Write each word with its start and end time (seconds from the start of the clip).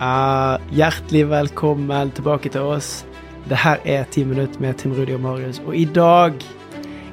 Uh, 0.00 0.56
hjertelig 0.72 1.26
velkommen 1.28 2.08
tilbake 2.16 2.48
til 2.48 2.64
oss. 2.72 3.02
Det 3.50 3.58
her 3.60 3.82
er 3.84 4.06
Ti 4.08 4.22
minutter 4.24 4.62
med 4.64 4.78
Tim 4.80 4.94
Rudi 4.96 5.12
og 5.12 5.20
Marius. 5.20 5.58
Og 5.66 5.74
i 5.76 5.84
dag, 5.84 6.38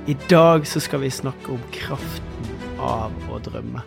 i 0.07 0.15
dag 0.29 0.63
så 0.63 0.79
skal 0.79 1.01
vi 1.01 1.09
snakke 1.11 1.51
om 1.51 1.65
kraften 1.75 2.47
av 2.79 3.11
å 3.27 3.41
drømme. 3.43 3.83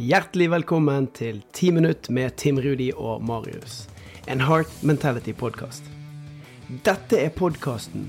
Hjertelig 0.00 0.48
velkommen 0.54 1.10
til 1.12 1.42
Ti 1.52 1.74
minutter 1.76 2.16
med 2.16 2.38
Tim 2.40 2.56
Rudi 2.64 2.88
og 2.96 3.20
Marius. 3.20 3.82
En 4.24 4.40
Heart 4.48 4.80
Mentality-podkast. 4.80 5.92
Dette 6.88 7.20
er 7.20 7.36
podkasten 7.36 8.08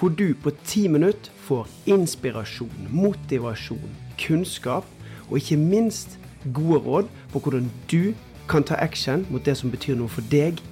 hvor 0.00 0.08
du 0.08 0.32
på 0.34 0.50
ti 0.64 0.86
minutter 0.88 1.28
får 1.44 1.66
inspirasjon, 1.92 2.86
motivasjon, 2.88 3.90
kunnskap 4.16 4.86
og 5.28 5.36
ikke 5.36 5.58
minst 5.60 6.16
gode 6.56 6.80
råd 6.86 7.10
på 7.32 7.42
hvordan 7.44 7.66
du 7.90 8.14
kan 8.48 8.64
ta 8.64 8.78
action 8.80 9.26
mot 9.28 9.44
det 9.44 9.58
som 9.60 9.68
betyr 9.70 9.98
noe 10.00 10.08
for 10.08 10.24
deg 10.32 10.62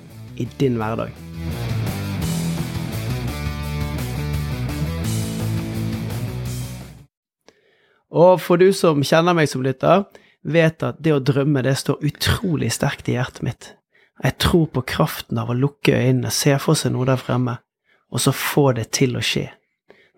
i 0.41 0.49
din 0.57 0.81
hverdag. 0.81 1.13
Og 8.09 8.41
for 8.41 8.57
du 8.57 8.73
som 8.73 9.05
kjenner 9.05 9.37
meg 9.37 9.53
som 9.53 9.61
lytter, 9.61 10.09
vet 10.41 10.81
at 10.81 11.05
det 11.05 11.13
å 11.13 11.21
drømme 11.21 11.61
det 11.69 11.77
står 11.77 12.01
utrolig 12.01 12.73
sterkt 12.73 13.13
i 13.13 13.21
hjertet 13.21 13.45
mitt. 13.45 13.73
Jeg 14.25 14.41
tror 14.41 14.71
på 14.73 14.89
kraften 14.89 15.37
av 15.39 15.53
å 15.53 15.59
lukke 15.67 16.01
øynene, 16.01 16.33
se 16.33 16.57
for 16.59 16.79
seg 16.79 16.97
noe 16.97 17.07
der 17.07 17.21
fremme, 17.21 17.61
og 18.13 18.23
så 18.23 18.33
få 18.35 18.73
det 18.79 18.91
til 18.97 19.17
å 19.19 19.25
skje. 19.25 19.49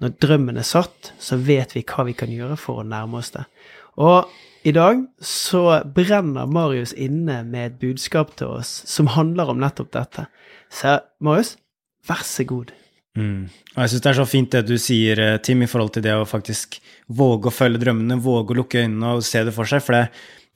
Når 0.00 0.16
drømmen 0.22 0.60
er 0.60 0.66
satt, 0.66 1.12
så 1.20 1.36
vet 1.36 1.74
vi 1.76 1.84
hva 1.84 2.06
vi 2.08 2.16
kan 2.16 2.30
gjøre 2.32 2.56
for 2.60 2.80
å 2.80 2.86
nærme 2.88 3.20
oss 3.20 3.34
det. 3.34 3.44
Og 4.00 4.30
i 4.64 4.72
dag 4.76 5.02
så 5.24 5.80
brenner 5.96 6.48
Marius 6.48 6.92
inne 6.92 7.42
med 7.48 7.66
et 7.66 7.78
budskap 7.80 8.34
til 8.36 8.58
oss 8.60 8.70
som 8.88 9.10
handler 9.12 9.52
om 9.52 9.60
nettopp 9.60 9.92
dette. 9.96 10.26
Så 10.72 10.98
Marius, 11.24 11.56
vær 12.08 12.24
så 12.24 12.46
god. 12.48 12.72
Mm. 13.18 13.48
Og 13.74 13.80
jeg 13.82 13.92
syns 13.92 14.04
det 14.04 14.10
er 14.12 14.18
så 14.20 14.26
fint 14.28 14.52
det 14.54 14.62
du 14.68 14.76
sier, 14.80 15.20
eh, 15.20 15.38
Tim, 15.42 15.64
i 15.64 15.68
forhold 15.68 15.94
til 15.96 16.04
det 16.06 16.14
å 16.14 16.28
faktisk 16.28 16.78
våge 17.08 17.50
å 17.50 17.54
følge 17.54 17.80
drømmene, 17.82 18.20
våge 18.22 18.54
å 18.54 18.60
lukke 18.60 18.84
øynene 18.84 19.16
og 19.16 19.24
se 19.26 19.42
det 19.44 19.54
for 19.56 19.68
seg. 19.68 19.82
For 19.84 19.96
det, 19.96 20.04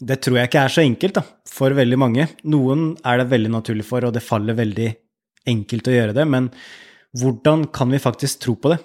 det 0.01 0.21
tror 0.25 0.39
jeg 0.39 0.51
ikke 0.51 0.65
er 0.65 0.75
så 0.77 0.85
enkelt 0.85 1.19
da, 1.19 1.25
for 1.51 1.75
veldig 1.77 2.01
mange. 2.01 2.29
Noen 2.49 2.93
er 3.05 3.21
det 3.21 3.31
veldig 3.33 3.53
naturlig 3.57 3.89
for, 3.89 4.07
og 4.07 4.15
det 4.15 4.25
faller 4.25 4.57
veldig 4.59 4.91
enkelt 5.51 5.91
å 5.91 5.97
gjøre 5.97 6.17
det. 6.17 6.29
Men 6.31 6.49
hvordan 7.15 7.67
kan 7.71 7.91
vi 7.95 8.03
faktisk 8.03 8.43
tro 8.43 8.57
på 8.59 8.75
det? 8.75 8.81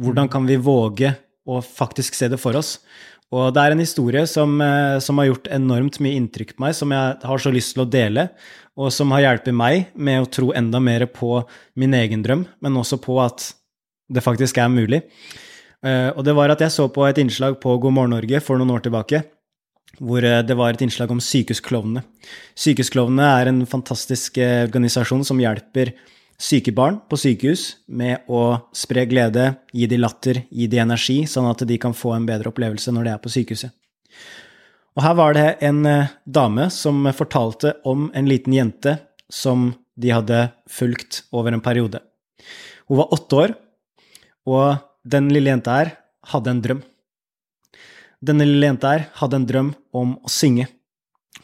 Hvordan 0.00 0.28
kan 0.30 0.46
vi 0.46 0.58
våge 0.58 1.12
å 1.46 1.60
faktisk 1.62 2.16
se 2.18 2.28
det 2.32 2.40
for 2.42 2.56
oss? 2.58 2.78
Og 3.34 3.50
det 3.54 3.62
er 3.62 3.74
en 3.74 3.82
historie 3.82 4.26
som, 4.30 4.60
eh, 4.60 4.98
som, 5.02 5.18
har 5.18 5.30
gjort 5.30 5.48
enormt 5.50 5.98
mye 6.02 6.18
inntrykk 6.18 6.54
på 6.54 6.64
meg, 6.66 6.74
som 6.74 6.92
jeg 6.92 7.16
har 7.22 7.38
så 7.38 7.50
lyst 7.50 7.74
til 7.74 7.84
å 7.84 7.90
dele, 7.90 8.28
og 8.76 8.92
som 8.92 9.10
har 9.14 9.24
hjulpet 9.24 9.54
meg 9.54 9.88
med 9.94 10.22
å 10.22 10.30
tro 10.30 10.52
enda 10.54 10.80
mer 10.80 11.06
på 11.06 11.42
min 11.74 11.94
egen 11.94 12.22
drøm, 12.22 12.44
men 12.60 12.76
også 12.76 13.00
på 13.02 13.18
at 13.22 13.52
det 14.10 14.22
faktisk 14.22 14.58
er 14.58 14.68
mulig. 14.68 15.02
Eh, 15.84 16.10
og 16.14 16.24
det 16.24 16.34
var 16.34 16.50
at 16.50 16.60
jeg 16.60 16.74
så 16.74 16.88
på 16.92 17.06
et 17.06 17.18
innslag 17.18 17.60
på 17.60 17.78
God 17.80 17.92
morgen 17.92 18.14
Norge 18.14 18.40
for 18.40 18.58
noen 18.58 18.74
år 18.76 18.84
tilbake, 18.86 19.24
hvor 19.98 20.22
eh, 20.22 20.42
det 20.42 20.56
var 20.58 20.74
et 20.74 20.82
innslag 20.84 21.10
om 21.10 21.22
Sykehusklovnene. 21.22 22.04
Sykehusklovnene 22.54 23.30
er 23.40 23.50
en 23.50 23.64
fantastisk 23.66 24.38
organisasjon 24.38 25.24
som 25.26 25.40
hjelper 25.40 25.94
syke 26.40 26.72
barn 26.74 26.98
på 27.08 27.18
sykehus 27.20 27.64
med 27.86 28.26
å 28.28 28.70
spre 28.74 29.06
glede, 29.10 29.54
gi 29.72 29.86
de 29.90 29.98
latter, 30.00 30.42
gi 30.50 30.68
de 30.70 30.80
energi, 30.82 31.22
sånn 31.30 31.48
at 31.50 31.64
de 31.68 31.78
kan 31.80 31.94
få 31.96 32.14
en 32.16 32.26
bedre 32.28 32.50
opplevelse 32.50 32.92
når 32.94 33.06
de 33.06 33.12
er 33.14 33.22
på 33.22 33.32
sykehuset. 33.34 33.74
Og 34.94 35.02
her 35.02 35.16
var 35.18 35.34
det 35.34 35.48
en 35.66 35.82
eh, 35.90 36.12
dame 36.24 36.68
som 36.70 37.02
fortalte 37.16 37.74
om 37.88 38.10
en 38.14 38.28
liten 38.30 38.54
jente 38.54 38.98
som 39.32 39.72
de 39.98 40.12
hadde 40.14 40.46
fulgt 40.70 41.24
over 41.34 41.54
en 41.54 41.62
periode. 41.64 42.00
Hun 42.86 43.00
var 43.00 43.14
åtte 43.14 43.40
år, 43.40 43.54
og 44.46 44.84
den 45.02 45.30
lille 45.32 45.50
jenta 45.50 45.78
her 45.80 45.94
hadde 46.30 46.52
en 46.52 46.62
drøm. 46.64 46.82
Denne 48.24 48.46
lille 48.46 48.70
jenta 48.70 48.94
her 48.94 49.06
hadde 49.18 49.40
en 49.40 49.48
drøm 49.48 49.70
om 49.96 50.16
å 50.22 50.30
synge. 50.32 50.68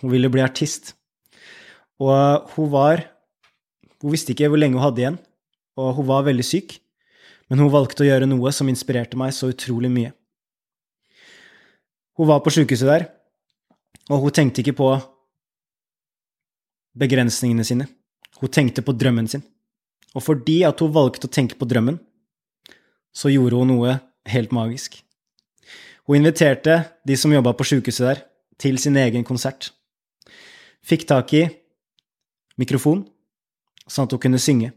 Hun 0.01 0.13
ville 0.15 0.31
bli 0.33 0.45
artist. 0.45 0.95
Og 2.01 2.47
hun 2.55 2.71
var 2.73 3.03
hun 4.01 4.15
visste 4.15 4.33
ikke 4.35 4.49
hvor 4.51 4.61
lenge 4.61 4.79
hun 4.79 4.85
hadde 4.85 5.03
igjen, 5.03 5.19
og 5.81 5.95
hun 5.99 6.09
var 6.09 6.27
veldig 6.27 6.47
syk, 6.47 6.79
men 7.51 7.61
hun 7.63 7.73
valgte 7.73 8.05
å 8.05 8.09
gjøre 8.09 8.29
noe 8.31 8.53
som 8.55 8.69
inspirerte 8.71 9.19
meg 9.19 9.35
så 9.37 9.51
utrolig 9.53 9.91
mye. 9.93 10.13
Hun 12.19 12.29
var 12.29 12.43
på 12.45 12.53
sjukehuset 12.55 12.89
der, 12.89 13.07
og 14.11 14.25
hun 14.25 14.35
tenkte 14.35 14.63
ikke 14.63 14.77
på 14.79 14.91
begrensningene 17.01 17.65
sine. 17.67 17.87
Hun 18.41 18.53
tenkte 18.53 18.85
på 18.85 18.95
drømmen 18.97 19.29
sin. 19.31 19.45
Og 20.17 20.25
fordi 20.25 20.61
at 20.67 20.81
hun 20.83 20.93
valgte 20.95 21.29
å 21.29 21.33
tenke 21.33 21.59
på 21.59 21.69
drømmen, 21.71 22.01
så 23.15 23.31
gjorde 23.31 23.59
hun 23.61 23.71
noe 23.71 23.97
helt 24.31 24.53
magisk. 24.55 24.99
Hun 26.07 26.19
inviterte 26.19 26.83
de 27.07 27.17
som 27.19 27.33
jobba 27.33 27.53
på 27.55 27.67
sjukehuset 27.67 28.07
der, 28.07 28.25
til 28.61 28.77
sin 28.83 28.99
egen 29.01 29.25
konsert. 29.25 29.71
Fikk 30.85 31.07
tak 31.09 31.33
i 31.37 31.47
mikrofon 32.61 33.05
sånn 33.89 34.09
at 34.09 34.15
hun 34.17 34.23
kunne 34.23 34.41
synge. 34.43 34.73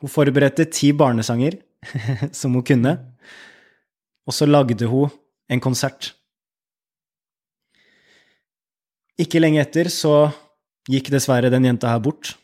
Hun 0.00 0.12
forberedte 0.12 0.66
ti 0.70 0.92
barnesanger 0.96 1.58
som 2.38 2.54
hun 2.56 2.66
kunne, 2.66 2.96
og 4.24 4.36
så 4.36 4.48
lagde 4.48 4.88
hun 4.88 5.12
en 5.52 5.62
konsert. 5.62 6.12
Ikke 9.20 9.40
lenge 9.42 9.62
etter 9.62 9.90
så 9.92 10.30
gikk 10.90 11.10
dessverre 11.12 11.52
den 11.52 11.68
jenta 11.68 11.92
her 11.92 12.02
bort, 12.02 12.34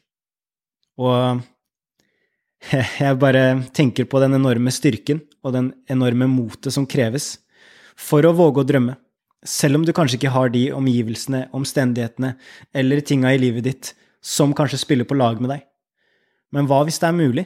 og 1.00 1.43
jeg 3.00 3.21
bare 3.21 3.44
tenker 3.77 4.06
på 4.09 4.21
den 4.22 4.37
enorme 4.37 4.72
styrken 4.72 5.22
og 5.44 5.54
den 5.56 5.71
enorme 5.91 6.28
motet 6.31 6.75
som 6.75 6.87
kreves 6.88 7.38
for 8.00 8.25
å 8.25 8.34
våge 8.37 8.62
å 8.62 8.69
drømme, 8.69 8.97
selv 9.44 9.81
om 9.81 9.87
du 9.87 9.92
kanskje 9.97 10.19
ikke 10.19 10.34
har 10.34 10.53
de 10.53 10.66
omgivelsene, 10.77 11.47
omstendighetene 11.56 12.34
eller 12.77 13.00
tinga 13.04 13.32
i 13.32 13.41
livet 13.41 13.66
ditt 13.66 13.92
som 14.21 14.53
kanskje 14.56 14.82
spiller 14.82 15.09
på 15.09 15.16
lag 15.16 15.41
med 15.41 15.54
deg. 15.54 15.65
Men 16.55 16.66
hva 16.71 16.83
hvis 16.87 16.99
det 17.03 17.09
er 17.09 17.16
mulig? 17.16 17.44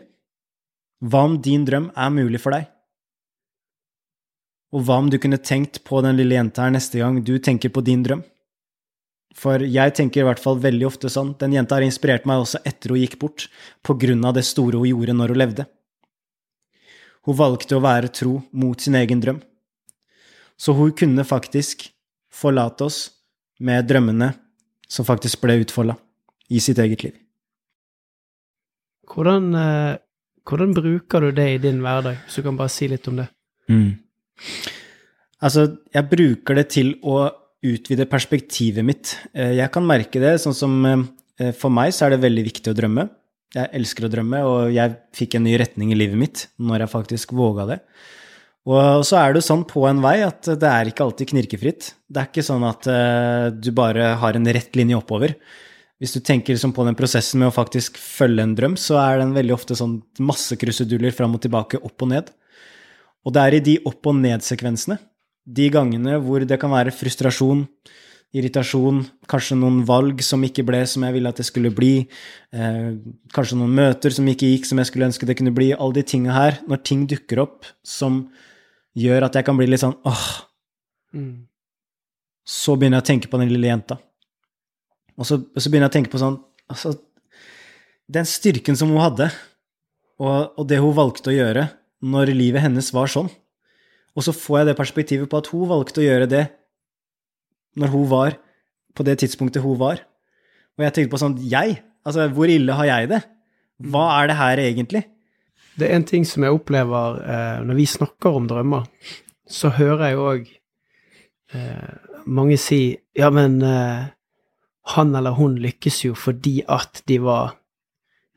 Hva 1.04 1.24
om 1.28 1.36
din 1.42 1.66
drøm 1.68 1.90
er 1.92 2.12
mulig 2.14 2.40
for 2.40 2.56
deg? 2.56 2.70
Og 4.74 4.86
hva 4.86 4.98
om 5.02 5.10
du 5.12 5.18
kunne 5.22 5.38
tenkt 5.38 5.82
på 5.86 6.00
den 6.02 6.16
lille 6.18 6.38
jenta 6.38 6.64
her 6.64 6.72
neste 6.74 6.98
gang 6.98 7.20
du 7.22 7.36
tenker 7.38 7.70
på 7.70 7.84
din 7.84 8.02
drøm? 8.06 8.24
For 9.34 9.62
jeg 9.66 9.94
tenker 9.98 10.22
i 10.22 10.26
hvert 10.28 10.42
fall 10.42 10.60
veldig 10.62 10.86
ofte 10.86 11.10
sånn, 11.10 11.34
den 11.38 11.56
jenta 11.56 11.76
har 11.76 11.86
inspirert 11.86 12.26
meg 12.26 12.42
også 12.42 12.60
etter 12.66 12.94
hun 12.94 13.02
gikk 13.02 13.16
bort, 13.22 13.48
på 13.82 13.96
grunn 13.98 14.22
av 14.26 14.36
det 14.36 14.44
store 14.46 14.78
hun 14.78 14.90
gjorde 14.90 15.16
når 15.18 15.34
hun 15.34 15.40
levde. 15.42 15.66
Hun 17.26 17.38
valgte 17.38 17.78
å 17.78 17.82
være 17.82 18.12
tro 18.14 18.38
mot 18.52 18.80
sin 18.80 18.94
egen 18.98 19.22
drøm. 19.22 19.40
Så 20.56 20.74
hun 20.76 20.94
kunne 20.94 21.26
faktisk 21.26 21.88
forlate 22.30 22.86
oss 22.86 23.00
med 23.58 23.86
drømmene 23.88 24.30
som 24.90 25.06
faktisk 25.06 25.42
ble 25.42 25.58
utfolda 25.64 25.96
i 26.50 26.60
sitt 26.62 26.78
eget 26.78 27.06
liv. 27.06 27.23
Hvordan, 29.08 29.54
eh, 29.58 29.96
hvordan, 30.48 30.74
bruker 30.76 31.26
du 31.26 31.32
det 31.32 31.48
i 31.54 31.60
din 31.62 31.80
hverdag, 31.84 32.18
hvis 32.24 32.38
du 32.38 32.46
kan 32.46 32.58
bare 32.58 32.72
si 32.72 32.88
litt 32.90 33.06
om 33.10 33.20
det? 33.20 33.28
Mm. 33.70 33.96
Altså, 35.44 35.66
jeg 35.92 36.10
bruker 36.10 36.58
det 36.58 36.68
til 36.74 36.94
å 37.02 37.28
utvide 37.64 38.08
perspektivet 38.10 38.84
mitt. 38.84 39.16
Eh, 39.34 39.56
jeg 39.60 39.70
kan 39.72 39.86
merke 39.86 40.22
det 40.22 40.36
sånn 40.42 40.56
som 40.56 40.80
eh, 40.88 41.52
For 41.56 41.72
meg 41.72 41.94
så 41.94 42.06
er 42.06 42.14
det 42.14 42.24
veldig 42.24 42.44
viktig 42.46 42.72
å 42.72 42.76
drømme. 42.76 43.08
Jeg 43.54 43.70
elsker 43.78 44.06
å 44.06 44.10
drømme, 44.10 44.42
og 44.46 44.74
jeg 44.74 44.96
fikk 45.14 45.36
en 45.36 45.44
ny 45.46 45.56
retning 45.58 45.92
i 45.94 45.98
livet 45.98 46.18
mitt 46.18 46.46
når 46.58 46.84
jeg 46.84 46.94
faktisk 46.94 47.34
våga 47.34 47.66
det. 47.70 47.78
Og 48.64 49.04
så 49.06 49.18
er 49.20 49.34
det 49.34 49.44
sånn 49.44 49.62
på 49.68 49.82
en 49.86 50.00
vei 50.02 50.16
at 50.24 50.48
det 50.58 50.70
er 50.70 50.88
ikke 50.88 51.04
alltid 51.04 51.30
knirkefritt. 51.30 51.90
Det 52.08 52.22
er 52.22 52.30
ikke 52.30 52.46
sånn 52.46 52.64
at 52.66 52.88
du 53.52 53.68
bare 53.76 54.14
har 54.22 54.38
en 54.38 54.50
rett 54.56 54.78
linje 54.78 54.96
oppover. 54.96 55.36
Hvis 56.02 56.14
du 56.16 56.20
tenker 56.20 56.56
liksom 56.56 56.72
på 56.74 56.84
den 56.86 56.96
prosessen 56.98 57.40
med 57.40 57.52
å 57.52 57.54
faktisk 57.54 57.98
følge 58.02 58.42
en 58.42 58.54
drøm, 58.58 58.74
så 58.80 58.98
er 58.98 59.20
den 59.20 59.34
veldig 59.36 59.54
ofte 59.54 59.76
sånn 59.78 60.00
masse 60.18 60.58
kruseduller 60.58 61.14
fram 61.14 61.36
og 61.36 61.44
tilbake, 61.44 61.78
opp 61.86 62.02
og 62.02 62.10
ned. 62.10 62.32
Og 63.24 63.34
det 63.34 63.42
er 63.42 63.56
i 63.56 63.64
de 63.64 63.76
opp 63.88 64.10
og 64.10 64.18
ned-sekvensene, 64.18 64.98
de 65.44 65.68
gangene 65.72 66.18
hvor 66.24 66.44
det 66.44 66.58
kan 66.60 66.72
være 66.72 66.92
frustrasjon, 66.94 67.62
irritasjon, 68.34 69.04
kanskje 69.30 69.56
noen 69.60 69.82
valg 69.86 70.22
som 70.26 70.42
ikke 70.42 70.64
ble 70.66 70.80
som 70.90 71.04
jeg 71.06 71.14
ville 71.14 71.30
at 71.30 71.38
det 71.38 71.46
skulle 71.46 71.70
bli, 71.74 72.08
eh, 72.56 72.88
kanskje 73.36 73.58
noen 73.60 73.76
møter 73.76 74.14
som 74.14 74.26
ikke 74.26 74.50
gikk 74.50 74.66
som 74.66 74.80
jeg 74.80 74.90
skulle 74.90 75.06
ønske 75.06 75.28
det 75.28 75.36
kunne 75.38 75.54
bli, 75.54 75.70
alle 75.72 76.00
de 76.00 76.02
tinga 76.02 76.34
her, 76.34 76.58
når 76.66 76.82
ting 76.82 77.04
dukker 77.10 77.44
opp 77.44 77.68
som 77.86 78.24
gjør 78.98 79.28
at 79.28 79.38
jeg 79.38 79.46
kan 79.46 79.58
bli 79.58 79.68
litt 79.70 79.84
sånn 79.84 79.94
åh, 80.10 80.26
mm. 81.14 81.46
så 82.42 82.74
begynner 82.74 82.98
jeg 82.98 83.06
å 83.06 83.10
tenke 83.12 83.30
på 83.30 83.38
den 83.38 83.54
lille 83.54 83.70
jenta. 83.70 84.00
Og 85.18 85.28
så, 85.28 85.38
så, 85.54 85.68
begynner 85.68 85.88
jeg 85.88 85.92
å 85.92 85.96
tenke 85.98 86.12
på 86.12 86.20
sånn 86.20 86.38
altså, 86.70 86.94
Den 88.10 88.26
styrken 88.28 88.76
som 88.78 88.90
hun 88.92 89.02
hadde, 89.02 89.30
og, 90.20 90.54
og, 90.58 90.64
det 90.70 90.80
hun 90.82 90.96
valgte 90.96 91.32
å 91.32 91.36
gjøre 91.36 91.68
når 92.04 92.34
livet 92.36 92.64
hennes 92.66 92.90
var 92.94 93.10
sånn, 93.10 93.30
Og 94.14 94.26
så 94.26 94.34
får 94.36 94.60
jeg 94.60 94.68
det 94.70 94.78
perspektivet 94.78 95.30
på 95.30 95.40
at 95.40 95.48
hun 95.50 95.70
valgte 95.70 96.02
å 96.02 96.06
gjøre 96.06 96.28
det 96.30 96.44
når 97.80 97.90
hun 97.94 98.10
var 98.10 98.36
på 98.94 99.02
det 99.06 99.16
tidspunktet 99.18 99.64
hun 99.64 99.78
var. 99.80 100.04
Og 100.78 100.84
jeg 100.84 100.94
tenkte 100.94 101.14
på 101.14 101.22
sånn 101.22 101.38
Jeg? 101.42 101.80
Altså, 102.06 102.28
hvor 102.30 102.50
ille 102.50 102.76
har 102.76 102.86
jeg 102.86 103.10
det? 103.10 103.20
Hva 103.90 104.04
er 104.20 104.30
det 104.30 104.38
her 104.38 104.62
egentlig? 104.62 105.02
Det 105.74 105.88
er 105.88 105.96
en 105.96 106.06
ting 106.06 106.26
som 106.28 106.44
jeg 106.46 106.54
opplever 106.54 107.18
eh, 107.24 107.62
når 107.66 107.78
vi 107.80 107.86
snakker 107.90 108.36
om 108.38 108.46
drømmer, 108.46 108.84
så 109.50 109.72
hører 109.74 110.04
jeg 110.06 110.20
òg 110.22 110.50
eh, 111.58 111.94
mange 112.30 112.58
si 112.60 112.94
ja, 113.18 113.30
men 113.34 113.58
eh, 113.66 114.04
han 114.96 115.14
eller 115.14 115.36
hun 115.36 115.58
lykkes 115.62 116.04
jo 116.06 116.16
fordi 116.18 116.60
at 116.70 117.02
de 117.08 117.20
var 117.22 117.54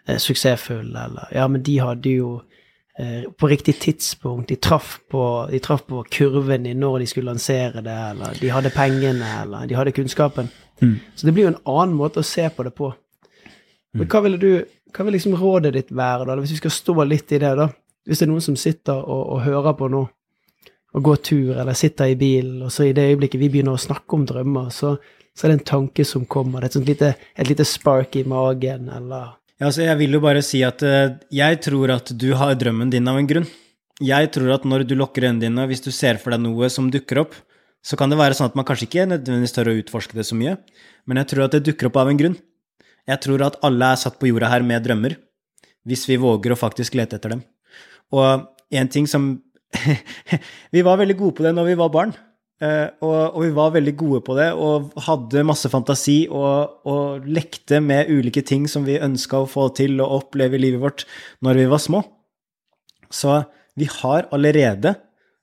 eh, 0.07 0.19
suksessfulle, 0.21 1.07
eller 1.07 1.33
ja, 1.35 1.47
men 1.47 1.63
de 1.65 1.79
hadde 1.83 2.13
jo 2.13 2.29
eh, 2.99 3.25
på 3.31 3.49
riktig 3.49 3.77
tidspunkt, 3.83 4.49
de 4.49 4.59
traff 4.61 4.99
på, 5.09 5.23
de 5.51 5.59
traff 5.63 5.85
på 5.87 6.03
kurven 6.11 6.69
i 6.69 6.75
når 6.77 7.03
de 7.03 7.09
skulle 7.13 7.31
lansere 7.31 7.83
det, 7.85 7.97
eller 8.11 8.39
de 8.41 8.53
hadde 8.53 8.73
pengene, 8.75 9.33
eller 9.43 9.67
de 9.69 9.77
hadde 9.77 9.95
kunnskapen. 9.95 10.49
Mm. 10.81 10.97
Så 11.15 11.27
det 11.27 11.33
blir 11.33 11.47
jo 11.47 11.53
en 11.55 11.61
annen 11.65 11.97
måte 11.97 12.21
å 12.21 12.27
se 12.27 12.49
på 12.53 12.65
det 12.67 12.75
på. 12.77 12.91
Men 13.97 14.09
hva 14.11 14.21
ville 14.21 14.37
du 14.37 14.51
hva 14.93 15.05
vil 15.05 15.17
liksom 15.17 15.35
rådet 15.37 15.73
ditt 15.75 15.91
være, 15.95 16.25
da, 16.27 16.37
hvis 16.39 16.55
vi 16.55 16.61
skal 16.61 16.73
stå 16.73 17.03
litt 17.05 17.31
i 17.35 17.41
det, 17.41 17.53
da? 17.59 17.67
Hvis 18.07 18.21
det 18.21 18.27
er 18.27 18.31
noen 18.31 18.45
som 18.45 18.55
sitter 18.59 18.97
og, 18.97 19.23
og 19.35 19.43
hører 19.43 19.75
på 19.77 19.89
nå, 19.91 20.03
og 20.97 21.03
går 21.03 21.19
tur, 21.27 21.51
eller 21.59 21.77
sitter 21.77 22.13
i 22.13 22.17
bilen, 22.19 22.61
og 22.65 22.71
så 22.73 22.87
i 22.87 22.93
det 22.95 23.09
øyeblikket 23.11 23.41
vi 23.41 23.49
begynner 23.51 23.75
å 23.75 23.81
snakke 23.81 24.17
om 24.17 24.23
drømmer, 24.29 24.69
så, 24.73 24.95
så 25.37 25.45
er 25.45 25.53
det 25.53 25.59
en 25.59 25.69
tanke 25.69 26.05
som 26.07 26.25
kommer, 26.25 26.63
er 26.63 26.71
et, 26.71 26.87
lite, 26.87 27.13
et 27.37 27.49
lite 27.49 27.65
spark 27.67 28.15
i 28.17 28.25
magen, 28.27 28.89
eller 28.89 29.35
Ja, 29.57 29.69
altså, 29.69 29.83
jeg 29.85 29.97
vil 30.01 30.17
jo 30.17 30.21
bare 30.21 30.41
si 30.45 30.63
at 30.65 30.81
eh, 30.85 31.15
jeg 31.33 31.61
tror 31.65 31.93
at 31.95 32.11
du 32.13 32.31
har 32.37 32.57
drømmen 32.57 32.91
din 32.93 33.07
av 33.09 33.17
en 33.17 33.29
grunn. 33.29 33.45
Jeg 34.01 34.29
tror 34.33 34.51
at 34.53 34.65
når 34.69 34.85
du 34.85 34.93
lukker 34.97 35.25
øynene 35.25 35.41
dine, 35.41 35.65
hvis 35.69 35.81
du 35.81 35.89
ser 35.93 36.19
for 36.21 36.33
deg 36.33 36.43
noe 36.43 36.69
som 36.69 36.91
dukker 36.93 37.23
opp, 37.23 37.33
så 37.85 37.97
kan 37.97 38.11
det 38.11 38.19
være 38.19 38.37
sånn 38.37 38.51
at 38.51 38.57
man 38.57 38.65
kanskje 38.67 38.85
ikke 38.89 39.07
nødvendigvis 39.09 39.55
tør 39.55 39.71
å 39.71 39.77
utforske 39.79 40.17
det 40.17 40.27
så 40.27 40.37
mye, 40.37 40.57
men 41.09 41.21
jeg 41.21 41.31
tror 41.31 41.47
at 41.47 41.55
det 41.55 41.63
dukker 41.69 41.89
opp 41.89 41.97
av 42.01 42.11
en 42.11 42.19
grunn. 42.19 42.37
Jeg 43.07 43.23
tror 43.23 43.45
at 43.45 43.57
alle 43.65 43.93
er 43.93 44.01
satt 44.01 44.17
på 44.19 44.29
jorda 44.29 44.51
her 44.51 44.65
med 44.67 44.85
drømmer, 44.85 45.15
hvis 45.87 46.05
vi 46.09 46.19
våger 46.21 46.53
å 46.53 46.59
faktisk 46.59 46.97
lete 46.99 47.17
etter 47.17 47.37
dem. 47.37 47.43
Og 48.13 48.47
en 48.77 48.89
ting 48.91 49.07
som 49.09 49.37
Vi 50.73 50.81
var 50.85 50.95
veldig 50.99 51.17
gode 51.19 51.35
på 51.37 51.43
det 51.43 51.51
når 51.55 51.65
vi 51.71 51.79
var 51.79 51.89
barn. 51.91 52.13
Eh, 52.61 52.89
Og, 53.01 53.35
og 53.35 53.41
vi 53.43 53.51
var 53.55 53.73
veldig 53.75 53.95
gode 53.99 54.21
på 54.25 54.35
det 54.37 54.49
og 54.53 54.93
hadde 55.07 55.45
masse 55.47 55.69
fantasi 55.71 56.27
og, 56.29 56.81
og 56.87 57.27
lekte 57.27 57.81
med 57.83 58.11
ulike 58.11 58.43
ting 58.45 58.67
som 58.71 58.87
vi 58.87 58.99
ønska 59.01 59.43
å 59.43 59.49
få 59.49 59.69
til 59.77 59.99
og 60.01 60.21
oppleve 60.21 60.57
i 60.57 60.63
livet 60.65 60.83
vårt 60.83 61.05
når 61.45 61.61
vi 61.61 61.67
var 61.71 61.83
små. 61.83 62.03
Så 63.13 63.43
vi 63.77 63.87
har 63.99 64.27
allerede 64.33 64.95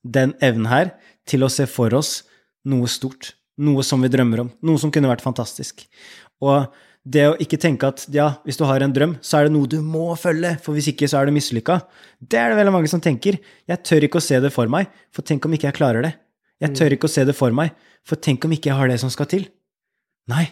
den 0.05 0.35
evnen 0.45 0.69
her 0.69 0.93
til 1.29 1.47
å 1.47 1.53
se 1.53 1.67
for 1.71 1.95
oss 1.97 2.23
noe 2.69 2.89
stort. 2.91 3.33
Noe 3.57 3.85
som 3.87 4.03
vi 4.03 4.11
drømmer 4.11 4.43
om. 4.43 4.51
Noe 4.67 4.81
som 4.83 4.91
kunne 4.93 5.09
vært 5.09 5.23
fantastisk. 5.25 5.85
Og 6.43 6.67
det 7.05 7.25
å 7.29 7.37
ikke 7.41 7.61
tenke 7.61 7.89
at 7.93 8.07
ja, 8.13 8.31
hvis 8.49 8.59
du 8.59 8.65
har 8.67 8.83
en 8.83 8.93
drøm, 8.93 9.15
så 9.23 9.39
er 9.39 9.47
det 9.47 9.55
noe 9.55 9.69
du 9.71 9.79
må 9.85 10.09
følge, 10.19 10.55
for 10.65 10.75
hvis 10.75 10.89
ikke 10.91 11.09
så 11.11 11.21
er 11.21 11.29
du 11.29 11.37
mislykka. 11.37 11.79
Det 12.19 12.41
er 12.41 12.51
det 12.51 12.59
veldig 12.59 12.73
mange 12.75 12.91
som 12.91 13.03
tenker. 13.05 13.39
Jeg 13.69 13.85
tør 13.85 14.07
ikke 14.09 14.23
å 14.23 14.25
se 14.25 14.41
det 14.41 14.51
for 14.55 14.73
meg, 14.73 14.89
for 15.13 15.27
tenk 15.27 15.45
om 15.45 15.55
ikke 15.55 15.69
jeg 15.69 15.79
klarer 15.79 16.07
det. 16.09 16.15
Jeg 16.65 16.77
tør 16.79 16.97
ikke 16.97 17.09
å 17.11 17.15
se 17.15 17.25
det 17.29 17.37
for 17.37 17.55
meg, 17.57 17.75
for 18.05 18.21
tenk 18.21 18.45
om 18.47 18.55
ikke 18.57 18.71
jeg 18.71 18.79
har 18.79 18.91
det 18.91 19.01
som 19.03 19.13
skal 19.13 19.29
til. 19.31 19.47
Nei, 20.31 20.47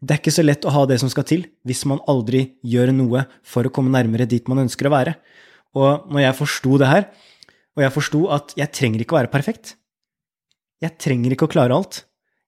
det 0.00 0.16
er 0.16 0.22
ikke 0.22 0.34
så 0.34 0.44
lett 0.44 0.64
å 0.64 0.72
ha 0.72 0.86
det 0.88 0.98
som 1.02 1.10
skal 1.12 1.26
til, 1.28 1.44
hvis 1.68 1.84
man 1.88 2.00
aldri 2.08 2.46
gjør 2.64 2.94
noe 2.96 3.26
for 3.46 3.68
å 3.68 3.72
komme 3.74 3.92
nærmere 3.92 4.28
dit 4.28 4.48
man 4.48 4.64
ønsker 4.64 4.88
å 4.88 4.94
være. 4.94 5.16
Og 5.76 6.08
når 6.10 6.24
jeg 6.24 6.38
forsto 6.40 6.80
det 6.80 6.90
her, 6.90 7.08
og 7.76 7.84
jeg 7.84 7.94
forsto 7.94 8.24
at 8.34 8.56
jeg 8.58 8.74
trenger 8.74 9.04
ikke 9.04 9.14
å 9.14 9.20
være 9.20 9.30
perfekt 9.30 9.76
Jeg 10.82 10.96
trenger 10.98 11.36
ikke 11.36 11.46
å 11.46 11.52
klare 11.52 11.76
alt. 11.76 12.00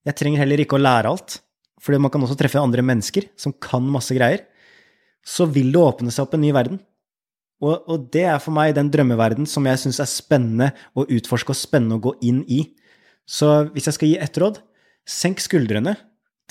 Jeg 0.03 0.17
trenger 0.19 0.41
heller 0.41 0.59
ikke 0.59 0.75
å 0.75 0.81
lære 0.81 1.11
alt 1.13 1.37
for 1.83 1.99
man 1.99 2.11
kan 2.11 2.23
også 2.23 2.37
treffe 2.39 2.61
andre 2.61 2.83
mennesker 2.85 3.27
som 3.39 3.53
kan 3.59 3.83
masse 3.91 4.15
greier, 4.15 4.45
så 5.23 5.47
vil 5.49 5.71
det 5.73 5.81
åpne 5.81 6.13
seg 6.13 6.25
opp 6.25 6.35
en 6.37 6.43
ny 6.43 6.51
verden. 6.55 6.79
Og, 7.63 8.09
det 8.11 8.25
er 8.27 8.41
for 8.43 8.51
meg 8.55 8.73
den 8.75 8.89
drømmeverden 8.91 9.47
som 9.47 9.63
jeg 9.69 9.79
syns 9.79 10.01
er 10.03 10.09
spennende 10.11 10.73
å 10.99 11.05
utforske 11.05 11.53
og 11.53 11.59
spennende 11.59 11.95
å 11.95 12.03
gå 12.09 12.11
inn 12.27 12.41
i. 12.51 12.65
Så 13.29 13.49
hvis 13.73 13.87
jeg 13.89 13.97
skal 13.97 14.11
gi 14.11 14.17
ett 14.21 14.39
råd, 14.41 14.59
senk 15.07 15.43
skuldrene. 15.43 15.95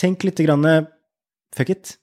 Tenk 0.01 0.25
litt 0.25 0.41
grann 0.41 0.67
fuck 1.55 1.73
it. 1.73 1.97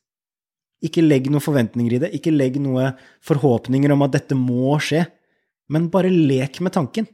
Ikke 0.86 1.04
legg 1.04 1.28
noen 1.32 1.44
forventninger 1.44 1.98
i 1.98 2.02
det. 2.06 2.12
Ikke 2.16 2.32
legg 2.32 2.60
noen 2.62 2.96
forhåpninger 3.26 3.92
om 3.92 4.06
at 4.06 4.14
dette 4.16 4.38
må 4.38 4.78
skje. 4.84 5.04
Men 5.70 5.90
bare 5.94 6.12
lek 6.14 6.62
med 6.64 6.74
tanken. 6.78 7.10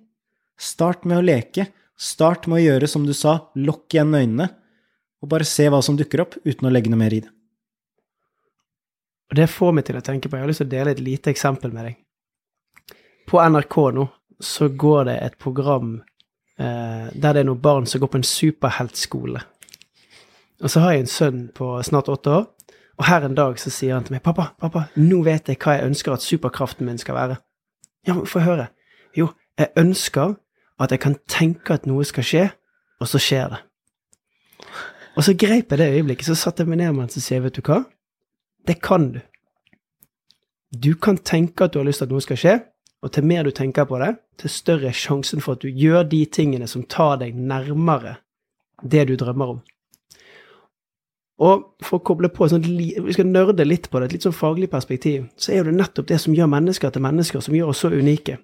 Start 0.60 1.08
med 1.08 1.20
å 1.20 1.26
leke. 1.26 1.70
Start 1.96 2.50
med 2.52 2.60
å 2.60 2.66
gjøre 2.66 2.92
som 2.92 3.08
du 3.08 3.14
sa, 3.16 3.40
lokk 3.56 3.96
igjen 3.96 4.14
øynene 4.16 4.50
og 5.26 5.32
bare 5.32 5.48
se 5.48 5.66
hva 5.72 5.82
som 5.82 5.98
dukker 5.98 6.22
opp, 6.22 6.36
uten 6.46 6.68
å 6.68 6.72
legge 6.74 6.92
noe 6.92 7.02
mer 7.02 7.14
i 7.16 7.24
det. 7.24 7.32
Og 9.32 9.40
det 9.40 9.48
får 9.50 9.72
meg 9.74 9.88
til 9.88 9.98
å 9.98 10.04
tenke 10.06 10.30
på 10.30 10.38
Jeg 10.38 10.46
har 10.46 10.52
lyst 10.52 10.62
til 10.62 10.70
å 10.70 10.74
dele 10.76 10.94
et 10.94 11.02
lite 11.02 11.32
eksempel 11.32 11.74
med 11.74 11.88
deg. 11.88 11.96
På 13.26 13.42
NRK 13.42 13.78
nå 13.96 14.06
så 14.44 14.68
går 14.70 15.08
det 15.10 15.16
et 15.24 15.38
program 15.42 15.96
eh, 16.60 17.12
der 17.14 17.34
det 17.34 17.44
er 17.44 17.48
noen 17.50 17.62
barn 17.62 17.86
som 17.86 18.02
går 18.02 18.12
på 18.14 18.22
en 18.22 18.28
superheltskole. 18.28 19.42
Og 20.64 20.72
så 20.72 20.80
har 20.80 20.96
jeg 20.96 21.06
en 21.06 21.12
sønn 21.12 21.42
på 21.56 21.82
snart 21.84 22.10
åtte 22.10 22.32
år, 22.32 22.46
og 22.96 23.06
her 23.06 23.26
en 23.26 23.36
dag 23.36 23.60
så 23.60 23.70
sier 23.70 23.94
han 23.94 24.04
til 24.04 24.16
meg 24.16 24.24
'Pappa, 24.24 24.56
pappa, 24.60 24.86
nå 24.96 25.22
vet 25.24 25.50
jeg 25.50 25.58
hva 25.60 25.76
jeg 25.76 25.86
ønsker 25.90 26.14
at 26.14 26.24
superkraften 26.24 26.86
min 26.86 26.98
skal 26.98 27.16
være.' 27.16 27.38
Ja, 28.08 28.14
men 28.14 28.26
få 28.26 28.40
høre. 28.40 28.68
Jo, 29.18 29.30
jeg 29.58 29.68
ønsker 29.78 30.36
at 30.80 30.92
jeg 30.92 31.00
kan 31.00 31.16
tenke 31.28 31.74
at 31.74 31.86
noe 31.86 32.06
skal 32.06 32.24
skje, 32.24 32.50
og 33.00 33.08
så 33.08 33.20
skjer 33.20 33.50
det. 33.50 33.58
Og 35.16 35.24
så 35.24 35.34
greip 35.34 35.72
jeg 35.72 35.80
det 35.80 35.94
øyeblikket, 35.94 36.26
så 36.26 36.36
satte 36.36 36.64
jeg 36.64 36.70
meg 36.70 36.78
ned 36.78 36.92
med 36.92 37.02
han 37.02 37.10
og 37.16 37.24
sier, 37.24 37.40
vet 37.40 37.56
du 37.56 37.62
hva? 37.62 37.84
Det 38.68 38.82
kan 38.82 39.12
du. 39.12 39.20
Du 40.84 40.96
kan 40.96 41.18
tenke 41.18 41.64
at 41.64 41.74
du 41.74 41.80
har 41.80 41.86
lyst 41.86 41.98
til 41.98 42.06
at 42.06 42.12
noe 42.12 42.22
skal 42.22 42.38
skje, 42.38 42.56
og 43.06 43.12
til 43.14 43.26
mer 43.30 43.46
du 43.46 43.54
tenker 43.54 43.86
på 43.86 44.00
det, 44.02 44.16
til 44.42 44.50
større 44.50 44.90
er 44.90 44.98
sjansen 44.98 45.44
for 45.44 45.54
at 45.56 45.62
du 45.62 45.70
gjør 45.70 46.08
de 46.10 46.24
tingene 46.26 46.66
som 46.68 46.84
tar 46.90 47.20
deg 47.22 47.38
nærmere 47.38 48.16
det 48.82 49.06
du 49.12 49.14
drømmer 49.20 49.52
om. 49.54 49.60
Og 51.46 51.66
for 51.84 52.00
å 52.00 52.06
koble 52.08 52.32
på, 52.32 52.48
sånn, 52.50 52.64
vi 52.66 53.14
skal 53.14 53.28
nørde 53.28 53.68
litt 53.68 53.90
på 53.92 54.00
det, 54.00 54.08
et 54.08 54.16
litt 54.16 54.26
sånn 54.26 54.36
faglig 54.36 54.72
perspektiv, 54.72 55.28
så 55.38 55.52
er 55.52 55.62
jo 55.62 55.68
det 55.70 55.76
nettopp 55.76 56.08
det 56.10 56.18
som 56.24 56.34
gjør 56.34 56.50
mennesker 56.50 56.96
til 56.96 57.04
mennesker, 57.06 57.44
som 57.44 57.58
gjør 57.58 57.74
oss 57.74 57.84
så 57.84 57.92
unike. 57.92 58.40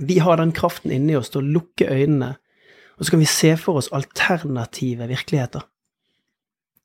Vi 0.00 0.20
har 0.22 0.38
den 0.40 0.54
kraften 0.56 0.94
inni 0.94 1.18
oss 1.18 1.32
til 1.34 1.42
å 1.42 1.52
lukke 1.58 1.90
øynene, 1.90 2.36
og 2.96 3.04
så 3.04 3.12
kan 3.12 3.22
vi 3.24 3.28
se 3.28 3.52
for 3.60 3.82
oss 3.82 3.90
alternative 3.92 5.10
virkeligheter. 5.10 5.66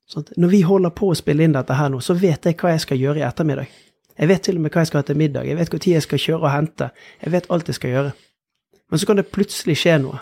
Sånn 0.07 0.27
når 0.39 0.51
vi 0.51 0.63
holder 0.65 0.95
på 0.95 1.11
å 1.11 1.19
spille 1.19 1.45
inn 1.45 1.55
dette 1.55 1.75
her 1.77 1.91
nå, 1.93 2.01
så 2.03 2.17
vet 2.17 2.47
jeg 2.47 2.57
hva 2.59 2.73
jeg 2.73 2.83
skal 2.83 2.99
gjøre 2.99 3.21
i 3.21 3.27
ettermiddag. 3.27 3.71
Jeg 4.17 4.29
vet 4.31 4.41
til 4.41 4.57
og 4.57 4.61
med 4.61 4.73
hva 4.73 4.81
jeg 4.81 4.89
skal 4.91 5.03
ha 5.03 5.07
til 5.07 5.17
middag, 5.17 5.45
jeg 5.45 5.57
vet 5.57 5.73
når 5.73 5.89
jeg 5.91 6.05
skal 6.05 6.19
kjøre 6.19 6.41
og 6.41 6.51
hente, 6.51 6.89
jeg 7.23 7.31
vet 7.31 7.49
alt 7.49 7.67
jeg 7.69 7.75
skal 7.75 7.89
gjøre. 7.89 8.11
Men 8.89 8.99
så 8.99 9.05
kan 9.05 9.19
det 9.19 9.27
plutselig 9.27 9.77
skje 9.77 9.97
noe. 10.01 10.21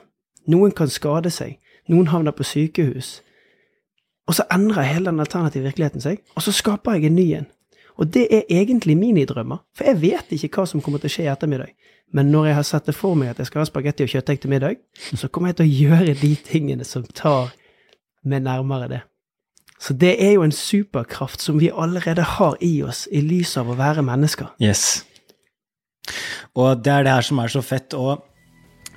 Noen 0.52 0.74
kan 0.76 0.92
skade 0.92 1.32
seg, 1.32 1.58
noen 1.88 2.10
havner 2.12 2.36
på 2.36 2.44
sykehus. 2.44 3.22
Og 4.28 4.36
så 4.36 4.46
endrer 4.52 4.90
hele 4.90 5.12
den 5.12 5.20
alternative 5.20 5.64
virkeligheten 5.64 6.02
seg, 6.02 6.22
og 6.36 6.42
så 6.42 6.52
skaper 6.52 6.98
jeg 6.98 7.10
en 7.10 7.16
ny 7.16 7.28
en. 7.40 7.48
Og 7.96 8.10
det 8.14 8.28
er 8.34 8.50
egentlig 8.50 8.98
minidrømmer, 8.98 9.62
for 9.76 9.88
jeg 9.88 10.02
vet 10.02 10.34
ikke 10.36 10.60
hva 10.60 10.68
som 10.68 10.82
kommer 10.84 11.00
til 11.00 11.12
å 11.12 11.16
skje 11.16 11.28
i 11.28 11.32
ettermiddag. 11.32 11.72
Men 12.14 12.32
når 12.32 12.50
jeg 12.50 12.56
har 12.56 12.68
sett 12.68 12.90
det 12.90 12.96
for 12.96 13.16
meg 13.18 13.32
at 13.32 13.40
jeg 13.40 13.50
skal 13.50 13.64
ha 13.64 13.70
spagetti 13.70 14.06
og 14.06 14.12
kjøttdeig 14.12 14.42
til 14.42 14.52
middag, 14.52 14.82
så 15.16 15.30
kommer 15.32 15.54
jeg 15.54 15.62
til 15.62 15.66
å 15.66 15.76
gjøre 15.86 16.18
de 16.20 16.32
tingene 16.48 16.88
som 16.88 17.06
tar 17.16 17.54
meg 18.26 18.44
nærmere 18.46 18.90
det. 18.92 19.02
Så 19.86 19.94
det 20.02 20.16
er 20.18 20.32
jo 20.34 20.46
en 20.46 20.54
superkraft 20.56 21.44
som 21.44 21.60
vi 21.62 21.70
allerede 21.70 22.24
har 22.26 22.56
i 22.66 22.80
oss, 22.82 23.04
i 23.14 23.22
lys 23.22 23.52
av 23.62 23.70
å 23.70 23.76
være 23.78 24.02
mennesker. 24.06 24.48
Yes. 24.64 25.04
Og 26.58 26.82
det 26.82 26.94
er 26.94 27.06
det 27.06 27.14
her 27.14 27.28
som 27.28 27.42
er 27.44 27.54
så 27.54 27.62
fett. 27.66 27.94
Og 27.94 28.24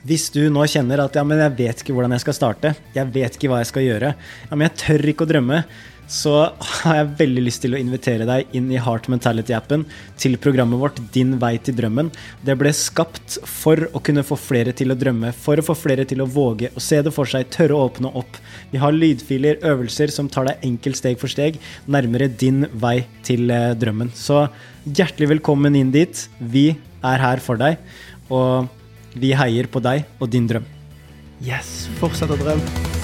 hvis 0.08 0.30
du 0.32 0.46
nå 0.52 0.64
kjenner 0.70 1.02
at 1.04 1.18
ja, 1.18 1.26
men 1.28 1.42
jeg 1.42 1.56
vet 1.58 1.82
ikke 1.82 1.96
hvordan 1.96 2.16
jeg 2.16 2.24
skal 2.24 2.38
starte, 2.38 2.72
jeg 2.94 3.12
vet 3.12 3.36
ikke 3.36 3.50
hva 3.52 3.60
jeg 3.60 3.70
skal 3.72 3.84
gjøre, 3.84 4.14
ja, 4.16 4.50
men 4.54 4.64
jeg 4.70 4.78
tør 4.80 5.12
ikke 5.12 5.26
å 5.26 5.32
drømme, 5.34 5.60
så 6.08 6.32
har 6.56 6.96
jeg 6.96 7.08
veldig 7.18 7.42
lyst 7.44 7.60
til 7.62 7.76
å 7.76 7.80
invitere 7.80 8.26
deg 8.28 8.54
inn 8.56 8.70
i 8.72 8.80
Heart 8.80 9.10
Mentality-appen 9.12 9.84
til 10.20 10.38
programmet 10.40 10.80
vårt 10.80 11.02
Din 11.12 11.36
vei 11.40 11.52
til 11.60 11.76
drømmen. 11.76 12.08
Det 12.44 12.56
ble 12.58 12.72
skapt 12.76 13.36
for 13.44 13.84
å 13.92 14.00
kunne 14.04 14.24
få 14.24 14.38
flere 14.40 14.72
til 14.76 14.94
å 14.94 14.96
drømme, 14.98 15.34
for 15.36 15.60
å 15.60 15.66
få 15.66 15.76
flere 15.76 16.06
til 16.08 16.24
å 16.24 16.28
våge 16.32 16.72
å 16.72 16.82
se 16.82 17.02
det 17.04 17.12
for 17.14 17.28
seg, 17.28 17.50
tørre 17.52 17.76
å 17.76 17.84
åpne 17.90 18.12
opp. 18.18 18.40
Vi 18.72 18.80
har 18.80 18.96
lydfiler, 18.96 19.60
øvelser 19.68 20.12
som 20.14 20.32
tar 20.32 20.48
deg 20.48 20.64
enkelt 20.70 21.00
steg 21.00 21.20
for 21.20 21.32
steg 21.32 21.60
nærmere 21.86 22.30
din 22.32 22.64
vei 22.72 23.02
til 23.26 23.52
eh, 23.52 23.74
drømmen. 23.76 24.14
Så 24.16 24.46
hjertelig 24.88 25.34
velkommen 25.36 25.76
inn 25.76 25.92
dit. 25.94 26.24
Vi 26.40 26.70
er 27.04 27.24
her 27.24 27.44
for 27.44 27.60
deg, 27.60 27.76
og 28.32 28.72
vi 29.18 29.36
heier 29.36 29.68
på 29.68 29.84
deg 29.84 30.08
og 30.18 30.32
din 30.32 30.48
drøm. 30.48 30.64
Yes, 31.44 31.84
fortsett 32.00 32.32
å 32.34 32.40
drømme. 32.40 32.97